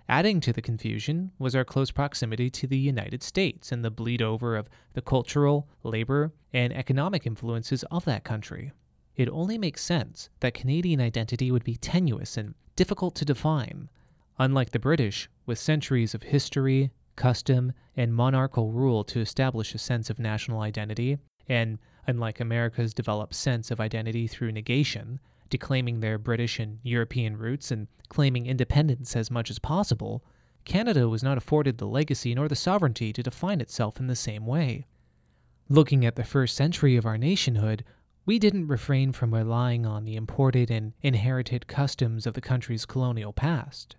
Adding 0.09 0.39
to 0.41 0.53
the 0.53 0.61
confusion 0.61 1.31
was 1.37 1.55
our 1.55 1.65
close 1.65 1.91
proximity 1.91 2.49
to 2.51 2.67
the 2.67 2.77
United 2.77 3.21
States 3.23 3.71
and 3.71 3.83
the 3.83 3.91
bleed 3.91 4.21
over 4.21 4.55
of 4.55 4.69
the 4.93 5.01
cultural, 5.01 5.67
labor, 5.83 6.31
and 6.53 6.71
economic 6.73 7.27
influences 7.27 7.83
of 7.91 8.05
that 8.05 8.23
country 8.23 8.71
it 9.17 9.27
only 9.29 9.57
makes 9.57 9.83
sense 9.83 10.29
that 10.41 10.53
Canadian 10.53 11.01
identity 11.01 11.51
would 11.51 11.63
be 11.63 11.75
tenuous 11.75 12.37
and 12.37 12.53
difficult 12.75 13.15
to 13.15 13.25
define. 13.25 13.89
Unlike 14.37 14.69
the 14.69 14.79
British, 14.79 15.27
with 15.47 15.57
centuries 15.57 16.13
of 16.13 16.21
history, 16.21 16.91
custom, 17.15 17.73
and 17.95 18.13
monarchical 18.13 18.71
rule 18.71 19.03
to 19.05 19.19
establish 19.19 19.73
a 19.73 19.79
sense 19.79 20.11
of 20.11 20.19
national 20.19 20.61
identity, 20.61 21.17
and 21.49 21.79
unlike 22.05 22.39
America's 22.39 22.93
developed 22.93 23.33
sense 23.33 23.71
of 23.71 23.79
identity 23.79 24.27
through 24.27 24.51
negation, 24.51 25.19
declaiming 25.49 25.99
their 25.99 26.17
British 26.17 26.59
and 26.59 26.79
European 26.83 27.37
roots 27.37 27.71
and 27.71 27.87
claiming 28.09 28.45
independence 28.45 29.15
as 29.15 29.31
much 29.31 29.49
as 29.49 29.59
possible, 29.59 30.23
Canada 30.65 31.07
was 31.07 31.23
not 31.23 31.37
afforded 31.37 31.77
the 31.77 31.87
legacy 31.87 32.35
nor 32.35 32.47
the 32.47 32.55
sovereignty 32.55 33.13
to 33.13 33.23
define 33.23 33.61
itself 33.61 33.99
in 33.99 34.07
the 34.07 34.15
same 34.15 34.45
way. 34.45 34.85
Looking 35.69 36.05
at 36.05 36.15
the 36.15 36.23
first 36.23 36.55
century 36.55 36.95
of 36.95 37.05
our 37.05 37.17
nationhood, 37.17 37.83
we 38.25 38.39
didn't 38.39 38.67
refrain 38.67 39.13
from 39.13 39.33
relying 39.33 39.85
on 39.85 40.03
the 40.03 40.15
imported 40.15 40.69
and 40.69 40.93
inherited 41.01 41.67
customs 41.67 42.27
of 42.27 42.33
the 42.33 42.41
country's 42.41 42.85
colonial 42.85 43.31
past. 43.31 43.95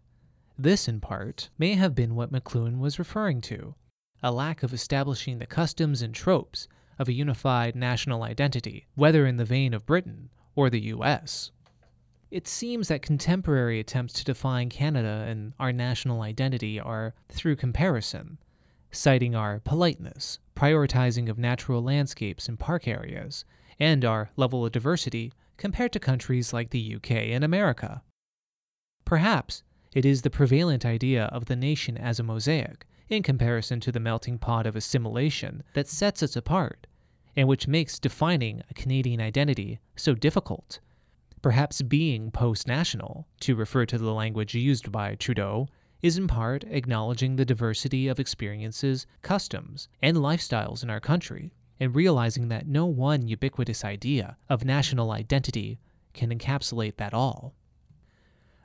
This, 0.59 0.89
in 0.89 1.01
part, 1.01 1.49
may 1.57 1.75
have 1.75 1.95
been 1.95 2.15
what 2.15 2.33
McLuhan 2.33 2.79
was 2.79 2.99
referring 2.99 3.41
to 3.43 3.75
a 4.23 4.33
lack 4.33 4.63
of 4.63 4.75
establishing 4.75 5.39
the 5.39 5.47
customs 5.47 6.03
and 6.03 6.15
tropes 6.15 6.69
of 6.99 7.09
a 7.09 7.13
unified 7.13 7.77
national 7.77 8.23
identity, 8.23 8.87
whether 8.95 9.27
in 9.27 9.37
the 9.37 9.45
vein 9.45 9.73
of 9.73 9.87
Britain 9.87 10.29
or 10.59 10.69
the 10.69 10.91
US. 10.97 11.53
It 12.33 12.49
seems 12.49 12.89
that 12.89 13.01
contemporary 13.01 13.79
attempts 13.79 14.13
to 14.15 14.25
define 14.25 14.69
Canada 14.71 15.25
and 15.29 15.53
our 15.61 15.73
national 15.73 16.21
identity 16.21 16.81
are 16.81 17.15
through 17.29 17.55
comparison, 17.55 18.39
citing 18.91 19.37
our 19.37 19.61
politeness, 19.61 20.41
prioritizing 20.57 21.31
of 21.31 21.39
natural 21.39 21.81
landscapes 21.81 22.49
and 22.49 22.59
park 22.59 22.89
areas, 22.89 23.45
and 23.79 24.05
our 24.05 24.31
level 24.35 24.67
of 24.67 24.73
diversity 24.73 25.33
compared 25.59 25.93
to 25.93 26.01
countries 26.01 26.53
like 26.53 26.71
the 26.71 26.97
UK 26.97 27.13
and 27.13 27.45
America. 27.45 28.03
Perhaps 29.05 29.63
it 29.93 30.05
is 30.05 30.23
the 30.23 30.29
prevalent 30.29 30.85
idea 30.85 31.27
of 31.27 31.45
the 31.45 31.55
nation 31.55 31.97
as 31.97 32.19
a 32.19 32.25
mosaic, 32.25 32.85
in 33.09 33.23
comparison 33.23 33.79
to 33.79 33.93
the 33.93 34.01
melting 34.01 34.39
pot 34.39 34.67
of 34.67 34.75
assimilation, 34.75 35.63
that 35.75 35.87
sets 35.87 36.21
us 36.21 36.35
apart, 36.35 36.88
and 37.39 37.47
which 37.47 37.69
makes 37.69 38.01
defining 38.01 38.65
a 38.69 38.75
Canadian 38.75 39.21
identity 39.21 39.79
so 39.95 40.13
difficult. 40.13 40.81
Perhaps 41.41 41.83
being 41.83 42.33
post 42.33 42.67
national, 42.67 43.29
to 43.39 43.55
refer 43.55 43.87
to 43.87 43.97
the 43.97 44.13
language 44.13 44.57
used 44.57 44.91
by 44.91 45.15
Trudeau, 45.15 45.69
is 46.03 46.19
in 46.19 46.27
part 46.27 46.65
acknowledging 46.65 47.37
the 47.37 47.45
diversity 47.45 48.09
of 48.09 48.19
experiences, 48.19 49.07
customs, 49.23 49.89
and 50.03 50.17
lifestyles 50.17 50.83
in 50.83 50.91
our 50.91 50.99
country, 50.99 51.53
and 51.79 51.95
realizing 51.95 52.49
that 52.49 52.67
no 52.67 52.87
one 52.87 53.29
ubiquitous 53.29 53.85
idea 53.85 54.37
of 54.49 54.65
national 54.65 55.13
identity 55.13 55.79
can 56.15 56.37
encapsulate 56.37 56.97
that 56.97 57.15
all. 57.15 57.55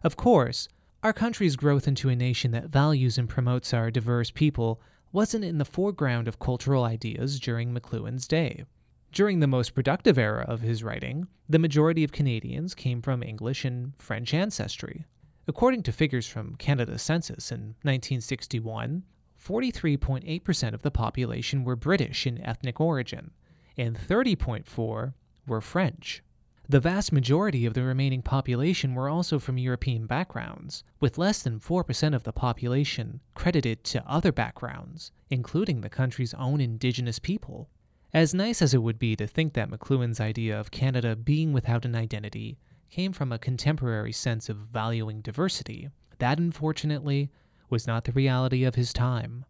Of 0.04 0.18
course, 0.18 0.68
our 1.04 1.14
country's 1.14 1.56
growth 1.56 1.88
into 1.88 2.10
a 2.10 2.16
nation 2.16 2.50
that 2.54 2.70
values 2.70 3.20
and 3.20 3.30
promotes 3.30 3.72
our 3.72 3.92
diverse 3.92 4.32
people 4.32 4.82
wasn't 5.14 5.46
in 5.46 5.60
the 5.60 5.66
foreground 5.66 6.28
of 6.28 6.40
cultural 6.40 6.84
ideas 6.84 7.40
during 7.40 7.74
McLuhan's 7.74 8.28
day. 8.28 8.66
During 9.12 9.40
the 9.40 9.48
most 9.48 9.76
productive 9.76 10.18
era 10.18 10.44
of 10.48 10.62
his 10.62 10.84
writing, 10.84 11.28
the 11.48 11.60
majority 11.60 12.04
of 12.04 12.12
Canadians 12.12 12.74
came 12.74 13.00
from 13.00 13.22
English 13.22 13.64
and 13.64 13.94
French 14.00 14.34
ancestry. 14.34 15.06
According 15.48 15.84
to 15.84 15.92
figures 15.92 16.28
from 16.28 16.56
Canada's 16.56 17.04
census 17.04 17.52
in 17.52 17.76
1961, 17.84 19.04
43.8% 19.40 20.74
of 20.74 20.82
the 20.82 20.90
population 20.90 21.64
were 21.64 21.76
British 21.76 22.26
in 22.26 22.42
ethnic 22.42 22.82
origin, 22.82 23.32
and 23.78 23.96
30.4 23.96 25.14
were 25.46 25.62
French. 25.62 26.24
The 26.70 26.80
vast 26.80 27.12
majority 27.12 27.66
of 27.66 27.74
the 27.74 27.84
remaining 27.84 28.22
population 28.22 28.96
were 28.96 29.10
also 29.10 29.38
from 29.38 29.58
European 29.58 30.08
backgrounds, 30.08 30.86
with 31.02 31.18
less 31.18 31.44
than 31.44 31.60
4% 31.60 32.16
of 32.16 32.24
the 32.24 32.32
population 32.32 33.20
credited 33.34 33.84
to 33.84 34.10
other 34.10 34.32
backgrounds, 34.32 35.12
including 35.30 35.82
the 35.82 35.90
country's 35.90 36.34
own 36.36 36.62
indigenous 36.62 37.20
people. 37.20 37.70
As 38.14 38.34
nice 38.34 38.62
as 38.62 38.74
it 38.74 38.82
would 38.82 38.98
be 38.98 39.16
to 39.18 39.28
think 39.28 39.54
that 39.54 39.70
McLuhan's 39.70 40.22
idea 40.22 40.58
of 40.58 40.72
Canada 40.72 41.18
being 41.18 41.52
without 41.52 41.84
an 41.84 41.96
identity 41.96 42.58
came 42.90 43.12
from 43.12 43.34
a 43.34 43.40
contemporary 43.40 44.14
sense 44.14 44.48
of 44.48 44.56
valuing 44.72 45.20
diversity, 45.20 45.90
that 46.20 46.38
unfortunately 46.38 47.30
was 47.70 47.88
not 47.88 48.06
the 48.06 48.14
reality 48.14 48.64
of 48.64 48.76
his 48.76 48.94
time. 48.94 49.44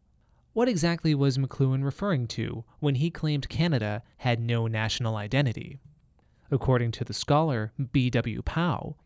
What 0.54 0.68
exactly 0.68 1.14
was 1.14 1.38
McLuhan 1.38 1.84
referring 1.84 2.26
to 2.30 2.64
when 2.80 2.96
he 2.96 3.12
claimed 3.12 3.50
Canada 3.50 4.02
had 4.18 4.40
no 4.40 4.66
national 4.66 5.16
identity? 5.16 5.80
According 6.54 6.92
to 6.92 7.04
the 7.04 7.16
scholar 7.16 7.74
B.W. 7.92 8.44
Powell, 8.44 9.00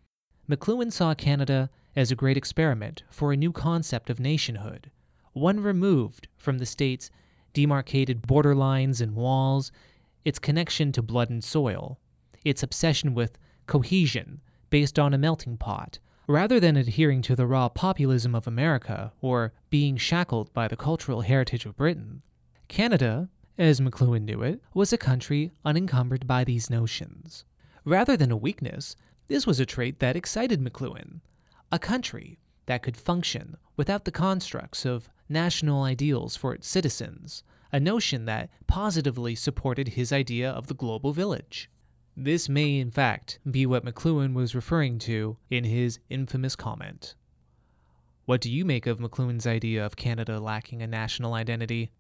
McLuhan 0.50 0.92
saw 0.92 1.14
Canada 1.14 1.70
as 1.96 2.12
a 2.12 2.16
great 2.16 2.36
experiment 2.36 3.04
for 3.10 3.32
a 3.32 3.38
new 3.38 3.54
concept 3.54 4.10
of 4.10 4.20
nationhood, 4.20 4.92
one 5.32 5.62
removed 5.62 6.28
from 6.36 6.58
the 6.58 6.66
state's 6.66 7.10
demarcated 7.54 8.24
borderlines 8.24 9.00
and 9.00 9.16
walls, 9.16 9.72
its 10.26 10.40
connection 10.40 10.92
to 10.92 11.02
blood 11.02 11.30
and 11.30 11.42
soil, 11.42 12.02
its 12.44 12.64
obsession 12.64 13.14
with 13.14 13.40
cohesion 13.66 14.42
based 14.70 15.00
on 15.00 15.14
a 15.14 15.18
melting 15.18 15.56
pot, 15.56 16.00
rather 16.28 16.60
than 16.60 16.76
adhering 16.76 17.22
to 17.22 17.34
the 17.34 17.48
raw 17.48 17.70
populism 17.70 18.36
of 18.36 18.46
America 18.46 19.14
or 19.22 19.54
being 19.70 19.96
shackled 19.96 20.52
by 20.52 20.68
the 20.68 20.76
cultural 20.76 21.22
heritage 21.22 21.66
of 21.66 21.78
Britain. 21.78 22.22
Canada, 22.68 23.30
as 23.58 23.80
McLuhan 23.80 24.24
knew 24.24 24.44
it, 24.44 24.62
was 24.74 24.94
a 24.94 24.98
country 24.98 25.52
unencumbered 25.66 26.28
by 26.28 26.44
these 26.44 26.70
notions. 26.70 27.46
Rather 27.84 28.16
than 28.16 28.32
a 28.32 28.38
weakness, 28.38 28.96
this 29.28 29.48
was 29.48 29.60
a 29.60 29.66
trait 29.66 30.00
that 30.00 30.16
excited 30.16 30.62
McLuhan. 30.62 31.22
A 31.72 31.80
country 31.80 32.38
that 32.68 32.84
could 32.84 32.96
function 32.96 33.58
without 33.76 34.06
the 34.06 34.12
constructs 34.12 34.86
of 34.86 35.10
national 35.30 35.84
ideals 35.84 36.36
for 36.36 36.54
its 36.54 36.68
citizens, 36.68 37.44
a 37.72 37.80
notion 37.80 38.26
that 38.26 38.50
positively 38.68 39.36
supported 39.36 39.90
his 39.90 40.14
idea 40.14 40.50
of 40.50 40.68
the 40.68 40.74
global 40.74 41.12
village. 41.12 41.70
This 42.16 42.48
may, 42.50 42.80
in 42.80 42.92
fact, 42.92 43.40
be 43.50 43.66
what 43.66 43.86
McLuhan 43.86 44.34
was 44.34 44.56
referring 44.56 45.00
to 45.00 45.38
in 45.50 45.64
his 45.64 46.00
infamous 46.10 46.56
comment. 46.56 47.16
What 48.26 48.42
do 48.42 48.52
you 48.52 48.66
make 48.66 48.88
of 48.88 49.00
McLuhan's 49.00 49.48
idea 49.48 49.86
of 49.86 49.96
Canada 49.96 50.40
lacking 50.40 50.82
a 50.82 50.88
national 50.88 51.34
identity? 51.34 51.92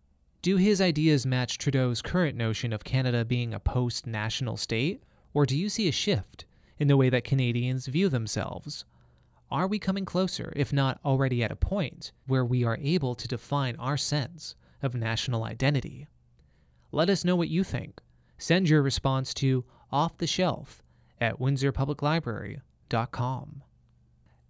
Do 0.41 0.57
his 0.57 0.79
ideas 0.79 1.25
match 1.25 1.57
Trudeau's 1.57 2.01
current 2.01 2.37
notion 2.37 2.71
of 2.71 2.83
Canada 2.83 3.25
being 3.25 3.53
a 3.53 3.59
post 3.59 4.05
national 4.05 4.55
state? 4.55 5.03
Or 5.33 5.45
do 5.45 5.57
you 5.57 5.67
see 5.67 5.87
a 5.87 5.91
shift 5.91 6.45
in 6.77 6.87
the 6.87 6.97
way 6.97 7.09
that 7.09 7.23
Canadians 7.23 7.87
view 7.87 8.07
themselves? 8.07 8.85
Are 9.49 9.67
we 9.67 9.79
coming 9.79 10.05
closer, 10.05 10.53
if 10.55 10.71
not 10.71 10.99
already 11.03 11.43
at 11.43 11.51
a 11.51 11.55
point, 11.55 12.11
where 12.27 12.45
we 12.45 12.63
are 12.63 12.77
able 12.81 13.15
to 13.15 13.27
define 13.27 13.75
our 13.77 13.97
sense 13.97 14.55
of 14.81 14.93
national 14.93 15.43
identity? 15.43 16.07
Let 16.91 17.09
us 17.09 17.25
know 17.25 17.35
what 17.35 17.49
you 17.49 17.63
think. 17.63 17.99
Send 18.37 18.69
your 18.69 18.83
response 18.83 19.33
to 19.35 19.65
off 19.91 20.17
the 20.17 20.27
shelf 20.27 20.83
at 21.19 21.39
windsorpubliclibrary.com. 21.39 23.63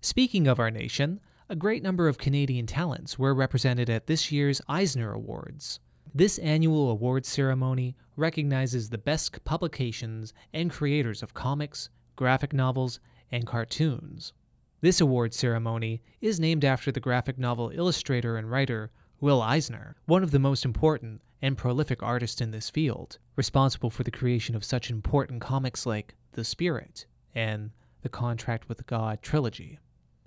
Speaking 0.01 0.47
of 0.47 0.59
our 0.59 0.69
nation, 0.69 1.21
a 1.49 1.55
great 1.55 1.81
number 1.81 2.09
of 2.09 2.17
Canadian 2.17 2.65
talents 2.65 3.17
were 3.17 3.33
represented 3.33 3.89
at 3.89 4.07
this 4.07 4.33
year's 4.33 4.61
Eisner 4.67 5.13
Awards. 5.13 5.79
This 6.13 6.37
annual 6.39 6.89
awards 6.89 7.29
ceremony 7.29 7.95
recognizes 8.17 8.89
the 8.89 8.97
best 8.97 9.41
publications 9.45 10.33
and 10.51 10.69
creators 10.69 11.23
of 11.23 11.33
comics, 11.33 11.89
graphic 12.17 12.51
novels, 12.51 12.99
and 13.31 13.47
cartoons. 13.47 14.33
This 14.81 14.99
award 14.99 15.33
ceremony 15.33 16.01
is 16.19 16.37
named 16.37 16.65
after 16.65 16.91
the 16.91 16.99
graphic 16.99 17.37
novel 17.37 17.71
illustrator 17.73 18.35
and 18.35 18.51
writer 18.51 18.91
Will 19.21 19.41
Eisner, 19.41 19.95
one 20.05 20.23
of 20.23 20.31
the 20.31 20.39
most 20.39 20.65
important 20.65 21.21
and 21.41 21.57
prolific 21.57 22.03
artists 22.03 22.41
in 22.41 22.51
this 22.51 22.69
field, 22.69 23.19
responsible 23.37 23.89
for 23.89 24.03
the 24.03 24.11
creation 24.11 24.53
of 24.53 24.65
such 24.65 24.89
important 24.89 25.39
comics 25.39 25.85
like 25.85 26.15
The 26.33 26.43
Spirit 26.43 27.05
and 27.33 27.71
the 28.01 28.09
Contract 28.09 28.67
with 28.67 28.85
God 28.85 29.21
trilogy. 29.21 29.79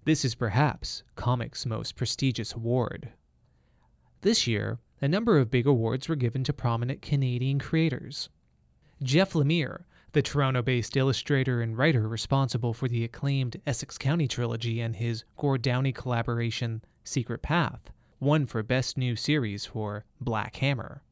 This 0.04 0.24
is 0.24 0.34
perhaps 0.34 1.02
comics' 1.14 1.66
most 1.66 1.94
prestigious 1.94 2.54
award. 2.54 3.12
This 4.22 4.46
year, 4.46 4.78
a 5.02 5.08
number 5.08 5.38
of 5.38 5.50
big 5.50 5.66
awards 5.66 6.08
were 6.08 6.16
given 6.16 6.42
to 6.44 6.54
prominent 6.54 7.02
Canadian 7.02 7.58
creators. 7.58 8.30
Jeff 9.02 9.34
Lemire, 9.34 9.84
the 10.12 10.22
Toronto 10.22 10.62
based 10.62 10.96
illustrator 10.96 11.60
and 11.60 11.76
writer 11.76 12.08
responsible 12.08 12.72
for 12.72 12.88
the 12.88 13.04
acclaimed 13.04 13.60
Essex 13.66 13.98
County 13.98 14.26
trilogy 14.26 14.80
and 14.80 14.96
his 14.96 15.24
Gord 15.36 15.60
Downie 15.60 15.92
collaboration, 15.92 16.82
Secret 17.04 17.42
Path, 17.42 17.90
won 18.18 18.46
for 18.46 18.62
Best 18.62 18.96
New 18.96 19.16
Series 19.16 19.66
for 19.66 20.04
Black 20.18 20.56
Hammer. 20.56 21.02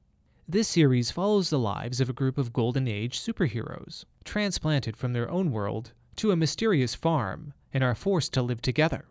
This 0.49 0.67
series 0.67 1.11
follows 1.11 1.51
the 1.51 1.59
lives 1.59 2.01
of 2.01 2.09
a 2.09 2.15
group 2.15 2.39
of 2.39 2.55
Golden 2.55 2.89
Age 2.89 3.21
superheroes, 3.21 4.07
transplanted 4.25 4.97
from 4.97 5.13
their 5.13 5.31
own 5.31 5.51
world 5.51 5.93
to 6.17 6.31
a 6.31 6.37
mysterious 6.37 6.95
farm 6.95 7.53
and 7.73 7.85
are 7.85 7.95
forced 7.95 8.33
to 8.33 8.43
live 8.43 8.63
together. 8.63 9.05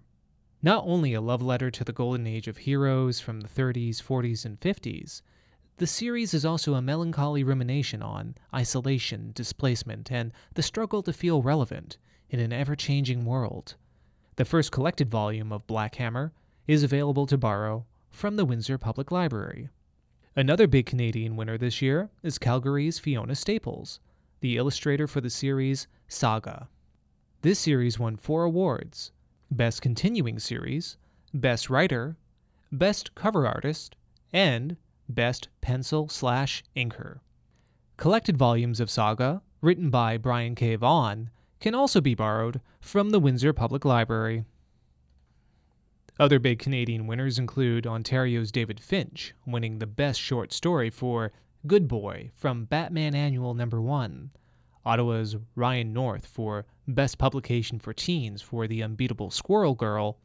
Not 0.61 0.83
only 0.87 1.13
a 1.13 1.21
love 1.21 1.41
letter 1.41 1.69
to 1.69 1.83
the 1.83 1.93
Golden 1.93 2.25
Age 2.25 2.47
of 2.47 2.57
heroes 2.57 3.19
from 3.19 3.41
the 3.41 3.47
30s, 3.47 4.01
40s, 4.01 4.45
and 4.45 4.59
50s, 4.59 5.21
the 5.77 5.85
series 5.85 6.33
is 6.33 6.43
also 6.43 6.73
a 6.73 6.81
melancholy 6.81 7.43
rumination 7.43 8.01
on 8.01 8.33
isolation, 8.53 9.31
displacement, 9.35 10.11
and 10.11 10.31
the 10.55 10.63
struggle 10.63 11.03
to 11.03 11.13
feel 11.13 11.43
relevant 11.43 11.97
in 12.31 12.39
an 12.39 12.51
ever 12.51 12.75
changing 12.75 13.25
world. 13.25 13.75
The 14.37 14.45
first 14.45 14.71
collected 14.71 15.11
volume 15.11 15.51
of 15.51 15.67
Black 15.67 15.95
Hammer 15.95 16.33
is 16.67 16.81
available 16.81 17.27
to 17.27 17.37
borrow 17.37 17.85
from 18.09 18.35
the 18.35 18.45
Windsor 18.45 18.79
Public 18.79 19.11
Library. 19.11 19.69
Another 20.35 20.65
big 20.65 20.87
Canadian 20.87 21.35
winner 21.35 21.57
this 21.57 21.81
year 21.81 22.09
is 22.23 22.39
Calgary's 22.39 22.97
Fiona 22.97 23.35
Staples, 23.35 23.99
the 24.39 24.57
illustrator 24.57 25.07
for 25.07 25.21
the 25.21 25.29
series 25.29 25.87
Saga. 26.07 26.67
This 27.43 27.59
series 27.59 27.99
won 27.99 28.17
four 28.17 28.45
awards 28.45 29.11
Best 29.51 29.83
Continuing 29.83 30.39
Series, 30.39 30.97
Best 31.35 31.69
Writer, 31.69 32.17
Best 32.71 33.13
Cover 33.13 33.45
Artist, 33.45 33.95
and 34.33 34.75
Best 35.07 35.47
Pencil 35.61 36.09
Slash 36.09 36.63
Inker. 36.75 37.19
Collected 37.95 38.37
volumes 38.37 38.79
of 38.79 38.89
Saga, 38.89 39.43
written 39.61 39.91
by 39.91 40.17
Brian 40.17 40.55
K. 40.55 40.75
Vaughan, 40.75 41.29
can 41.59 41.75
also 41.75 42.01
be 42.01 42.15
borrowed 42.15 42.59
from 42.81 43.11
the 43.11 43.19
Windsor 43.19 43.53
Public 43.53 43.85
Library. 43.85 44.43
Other 46.19 46.39
big 46.39 46.57
Canadian 46.57 47.05
winners 47.05 47.37
include 47.37 47.85
Ontario's 47.85 48.51
David 48.51 48.79
Finch, 48.79 49.35
winning 49.45 49.77
the 49.77 49.85
Best 49.85 50.19
Short 50.19 50.51
Story 50.51 50.89
for 50.89 51.31
Good 51.67 51.87
Boy 51.87 52.31
from 52.35 52.65
Batman 52.65 53.13
Annual 53.13 53.53
Number 53.53 53.79
1, 53.79 54.31
Ottawa's 54.87 55.35
Ryan 55.53 55.91
North 55.91 56.25
for 56.25 56.65
Best 56.87 57.17
Publication 57.17 57.77
for 57.77 57.91
Teens 57.91 58.41
for 58.41 58.67
The 58.67 58.81
Unbeatable 58.81 59.31
Squirrel 59.31 59.75
Girl, 59.75 60.17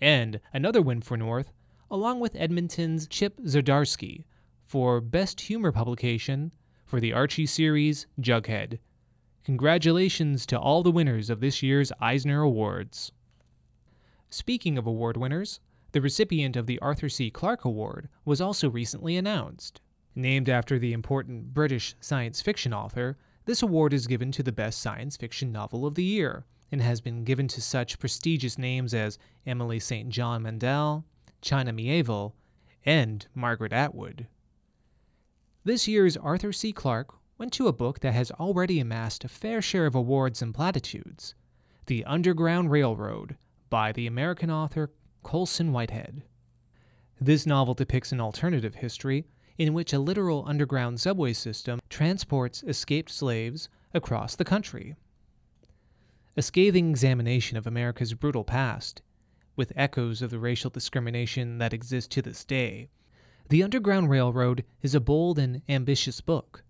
and 0.00 0.40
another 0.54 0.80
win 0.80 1.02
for 1.02 1.18
North, 1.18 1.52
along 1.90 2.20
with 2.20 2.34
Edmonton's 2.34 3.06
Chip 3.06 3.38
Zdarsky 3.42 4.24
for 4.64 5.02
Best 5.02 5.42
Humor 5.42 5.70
Publication 5.70 6.50
for 6.86 6.98
the 6.98 7.12
Archie 7.12 7.44
series 7.44 8.06
Jughead. 8.18 8.78
Congratulations 9.44 10.46
to 10.46 10.58
all 10.58 10.82
the 10.82 10.90
winners 10.90 11.28
of 11.28 11.40
this 11.40 11.62
year's 11.62 11.92
Eisner 12.00 12.40
Awards. 12.40 13.12
Speaking 14.30 14.78
of 14.78 14.86
award 14.86 15.18
winners, 15.18 15.60
the 15.92 16.00
recipient 16.00 16.56
of 16.56 16.66
the 16.66 16.78
Arthur 16.78 17.10
C. 17.10 17.30
Clarke 17.30 17.66
Award 17.66 18.08
was 18.24 18.40
also 18.40 18.70
recently 18.70 19.18
announced. 19.18 19.82
Named 20.14 20.48
after 20.48 20.78
the 20.78 20.94
important 20.94 21.52
British 21.52 21.94
science 22.00 22.40
fiction 22.40 22.72
author, 22.72 23.18
this 23.46 23.62
award 23.62 23.92
is 23.92 24.06
given 24.06 24.30
to 24.32 24.42
the 24.42 24.52
best 24.52 24.80
science 24.80 25.16
fiction 25.16 25.50
novel 25.52 25.86
of 25.86 25.94
the 25.94 26.04
year 26.04 26.44
and 26.70 26.82
has 26.82 27.00
been 27.00 27.24
given 27.24 27.46
to 27.46 27.62
such 27.62 27.98
prestigious 27.98 28.58
names 28.58 28.92
as 28.92 29.18
Emily 29.46 29.78
St. 29.78 30.08
John 30.08 30.42
Mandel, 30.42 31.04
China 31.40 31.72
Miéville, 31.72 32.32
and 32.84 33.26
Margaret 33.34 33.72
Atwood. 33.72 34.26
This 35.62 35.86
year's 35.86 36.16
Arthur 36.16 36.52
C. 36.52 36.72
Clarke 36.72 37.14
went 37.38 37.52
to 37.52 37.68
a 37.68 37.72
book 37.72 38.00
that 38.00 38.14
has 38.14 38.32
already 38.32 38.80
amassed 38.80 39.24
a 39.24 39.28
fair 39.28 39.62
share 39.62 39.86
of 39.86 39.94
awards 39.94 40.42
and 40.42 40.52
platitudes 40.52 41.34
The 41.86 42.04
Underground 42.04 42.72
Railroad 42.72 43.36
by 43.70 43.92
the 43.92 44.08
American 44.08 44.50
author 44.50 44.90
Colson 45.22 45.72
Whitehead. 45.72 46.22
This 47.20 47.46
novel 47.46 47.74
depicts 47.74 48.10
an 48.10 48.20
alternative 48.20 48.76
history 48.76 49.24
in 49.58 49.72
which 49.72 49.92
a 49.92 49.98
literal 49.98 50.44
underground 50.46 51.00
subway 51.00 51.32
system 51.32 51.80
transports 51.88 52.62
escaped 52.64 53.10
slaves 53.10 53.68
across 53.94 54.36
the 54.36 54.44
country. 54.44 54.94
A 56.36 56.42
scathing 56.42 56.90
examination 56.90 57.56
of 57.56 57.66
America's 57.66 58.12
brutal 58.12 58.44
past, 58.44 59.00
with 59.56 59.72
echoes 59.74 60.20
of 60.20 60.30
the 60.30 60.38
racial 60.38 60.68
discrimination 60.68 61.56
that 61.58 61.72
exists 61.72 62.08
to 62.08 62.20
this 62.20 62.44
day, 62.44 62.90
The 63.48 63.62
Underground 63.62 64.10
Railroad 64.10 64.64
is 64.82 64.94
a 64.94 65.00
bold 65.00 65.38
and 65.38 65.62
ambitious 65.68 66.20
book. 66.20 66.62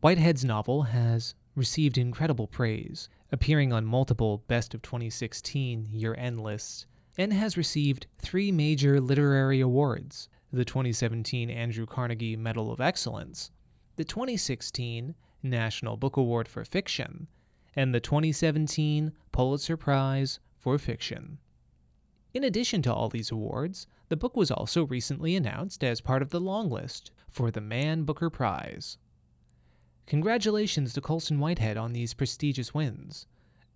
Whitehead's 0.00 0.44
novel 0.44 0.82
has 0.82 1.34
received 1.54 1.96
incredible 1.96 2.46
praise, 2.46 3.08
appearing 3.32 3.72
on 3.72 3.86
multiple 3.86 4.44
Best 4.48 4.74
of 4.74 4.82
2016 4.82 5.88
year 5.90 6.14
end 6.18 6.40
lists, 6.40 6.84
and 7.16 7.32
has 7.32 7.56
received 7.56 8.06
three 8.18 8.52
major 8.52 9.00
literary 9.00 9.60
awards 9.60 10.28
the 10.54 10.64
2017 10.64 11.50
Andrew 11.50 11.84
Carnegie 11.84 12.36
Medal 12.36 12.70
of 12.70 12.80
Excellence, 12.80 13.50
the 13.96 14.04
2016 14.04 15.14
National 15.42 15.96
Book 15.96 16.16
Award 16.16 16.46
for 16.46 16.64
Fiction, 16.64 17.26
and 17.74 17.94
the 17.94 18.00
2017 18.00 19.12
Pulitzer 19.32 19.76
Prize 19.76 20.38
for 20.56 20.78
Fiction. 20.78 21.38
In 22.32 22.44
addition 22.44 22.82
to 22.82 22.94
all 22.94 23.08
these 23.08 23.30
awards, 23.30 23.86
the 24.08 24.16
book 24.16 24.36
was 24.36 24.50
also 24.50 24.86
recently 24.86 25.34
announced 25.36 25.82
as 25.82 26.00
part 26.00 26.22
of 26.22 26.30
the 26.30 26.40
longlist 26.40 27.10
for 27.28 27.50
the 27.50 27.60
Man 27.60 28.04
Booker 28.04 28.30
Prize. 28.30 28.98
Congratulations 30.06 30.92
to 30.92 31.00
Colson 31.00 31.38
Whitehead 31.38 31.76
on 31.76 31.92
these 31.92 32.14
prestigious 32.14 32.72
wins. 32.72 33.26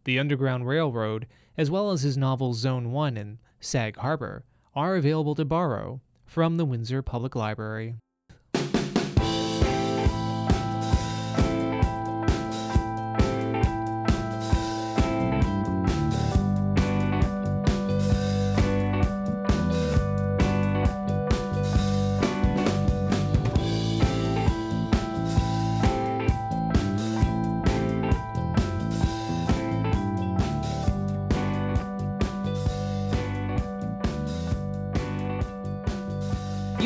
The 0.04 0.18
Underground 0.18 0.66
Railroad, 0.66 1.26
as 1.56 1.70
well 1.70 1.90
as 1.90 2.02
his 2.02 2.16
novels 2.16 2.58
Zone 2.58 2.92
1 2.92 3.16
and 3.16 3.38
Sag 3.60 3.96
Harbor, 3.96 4.44
are 4.74 4.96
available 4.96 5.34
to 5.34 5.44
borrow 5.44 6.00
from 6.28 6.58
the 6.58 6.64
Windsor 6.66 7.00
Public 7.00 7.34
Library. 7.34 7.96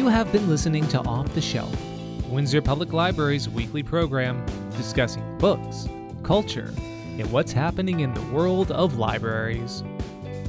You 0.03 0.09
have 0.09 0.33
been 0.33 0.49
listening 0.49 0.89
to 0.89 0.99
Off 1.03 1.33
the 1.33 1.41
Shelf, 1.41 1.73
Windsor 2.29 2.61
Public 2.61 2.93
Library's 2.93 3.49
weekly 3.49 3.85
program 3.85 4.45
discussing 4.77 5.23
books, 5.39 5.87
culture, 6.25 6.75
and 6.77 7.31
what's 7.31 7.53
happening 7.53 8.01
in 8.01 8.13
the 8.13 8.21
world 8.33 8.73
of 8.73 8.99
libraries. 8.99 9.85